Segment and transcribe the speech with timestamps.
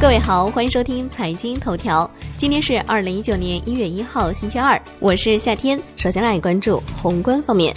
[0.00, 2.08] 各位好，欢迎收听财经头条。
[2.36, 5.76] 今天是二零一九年一月一号，星期二，我是夏天。
[5.96, 7.74] 首先来关注宏观方面，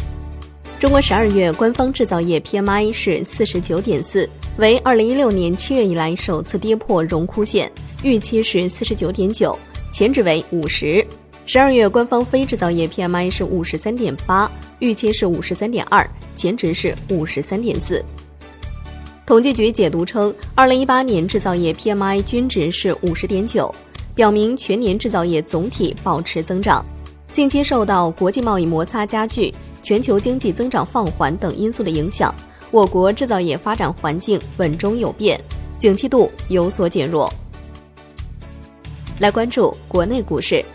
[0.80, 7.72] 中国十二月官方制造业 PMI 是四十九点四，为二零一六年七月以来首次跌破荣枯线，
[8.04, 9.58] 预期是四十九点九，
[9.92, 11.04] 前值为五十。
[11.48, 18.06] 十二月官方非制造业 PMI 是五十三点八，预期是五十三点二，前值是五十三点四。
[19.26, 23.74] 统计局解读称，二零一八年制造业 PMI 均值是五十点九，
[24.16, 26.84] 表明全年制造业总体保持增长。
[27.32, 32.34] 近期受到国际贸易摩擦加剧、全球经济增长放缓等因素的影响，
[32.72, 35.40] 我国制造业发展环境稳中有变，
[35.78, 37.32] 景气度有所减弱。
[39.20, 40.66] 来关注国内股市，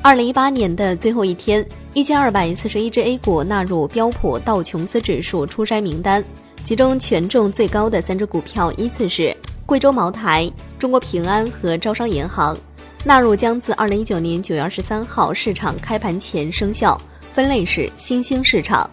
[0.00, 6.24] 二零一八年的最后一天，一千二百四十一只 A 股纳入标普道琼斯指数出筛名单。
[6.66, 9.32] 其中权重最高的三只股票依次是
[9.64, 12.58] 贵州茅台、中国平安和招商银行，
[13.04, 17.00] 纳入将自二零一九年九月二十三号市场开盘前生效，
[17.32, 18.90] 分类是新兴市场。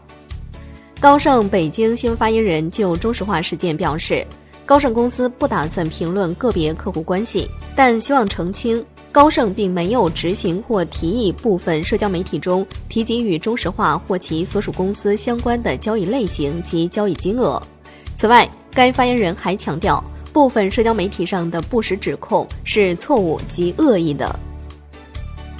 [1.00, 4.24] 高盛北京新闻发言人就中石化事件表示，
[4.68, 8.86] 高盛公司不打算评论个别客户关系，但希望澄清。
[9.14, 17.62] 高盛并没有执行或提议部分社交媒体中提及与中石化或其所属公司相关的交易类型及交易金额。
[18.16, 20.04] 此外，该发言人还强调，
[20.34, 24.36] 部分社交媒体上的不实指控是错误及恶意的。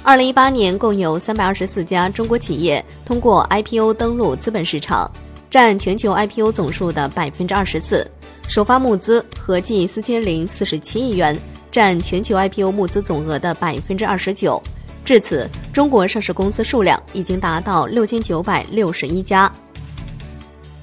[0.02, 5.08] 二零一八年，共有三百二十四家中国企业通过 IPO 登陆资本市场，
[5.48, 8.04] 占全球 IPO 总数的百分之二十四，
[8.48, 11.38] 首发募资合计四千零四十七亿元。
[11.74, 14.62] 占全球 IPO 募资总额的百分之二十九，
[15.04, 19.52] 至此，中国上市公司数量已经达到六千九百六十一家。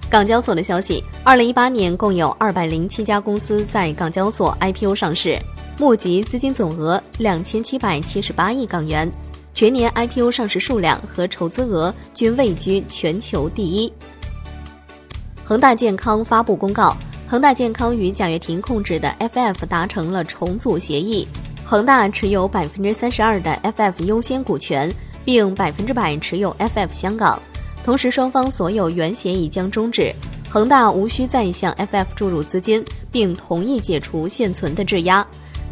[0.09, 5.39] 港交所的消息，二零一八年共有二百零七家公司在港交所 IPO 上市，
[5.77, 9.09] 募集资金总额两千七百七十八亿港元，
[9.53, 13.93] 全年 IPO 上市数量和筹资额均位居全球第一。
[15.45, 16.97] 恒大健康发布公告。
[17.31, 21.25] 恒大健康与贾跃亭控制的 FF 达成了重组协议，
[21.63, 24.93] 恒大持有百分之三十二的 FF 优先股权，
[25.23, 27.41] 并百分之百持有 FF 香港。
[27.85, 30.13] 同时，双方所有原协议将终止，
[30.49, 35.25] 恒大无需再向 FF 注入资金，并同意解除现存的质押。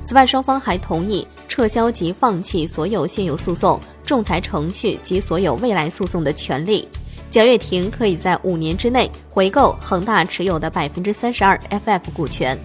[0.06, 6.88] 此外，双方还同意撤销及放弃所有现有诉讼、仲裁程序及所有未来诉讼的权利。
[7.32, 12.58] 贾跃亭可以在五年之内回购恒大持有的百分之三十二 FF 股权。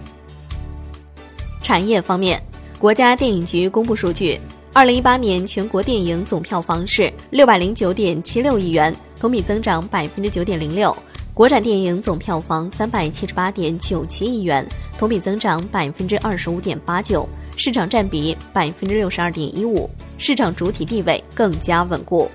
[1.61, 2.41] 产业方面，
[2.79, 4.39] 国家电影局公布数据，
[4.73, 10.91] 二零一八年全国电影总票房是六百零九点七六亿元，同比增长百分之九点零六；
[11.33, 19.87] 国产电影总票房三百七十八点九七亿元，同比增长百分之二十五点八九，市场占比百分之六十二点一五，
[20.17, 22.29] 市场主体地位更加稳固。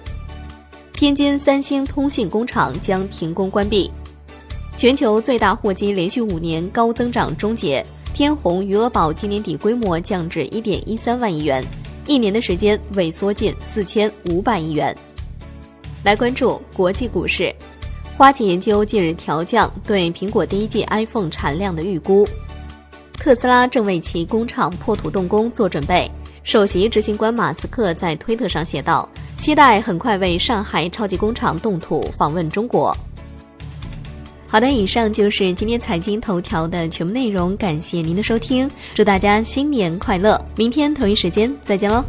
[1.01, 3.91] 天津三星通信工厂将停工关闭，
[4.77, 7.83] 全球最大货机连续五年高增长终结。
[8.13, 11.65] 天虹余额宝今年底规模降至一点一三万亿元，
[12.07, 14.95] 一年的时间萎缩近四千五百亿元。
[16.05, 17.51] 来关注国际股市，
[18.19, 22.29] 花旗研究近日调降对苹果第一季 iPhone 产量的预估。
[23.15, 26.11] 特斯拉正为其工厂破土动工做准备。
[26.45, 29.09] 首席执行官马斯克在推特上写道。
[29.41, 32.95] 期待很快为上海超级工厂动土访问中国。
[34.47, 40.39] 好的，以上就是今天财经头条的全部内容，感谢您的收听，祝大家新年快乐！
[40.57, 42.05] 明天同一时间再见喽。